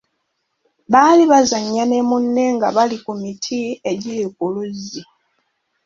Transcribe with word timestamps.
Baali 0.91 1.23
bazannya 1.31 1.83
ne 1.87 1.99
munne 2.09 2.43
nga 2.55 2.67
bali 2.75 2.97
ku 3.05 3.11
miti 3.21 3.59
egiri 3.91 4.25
ku 4.35 4.43
luzzi. 4.53 5.01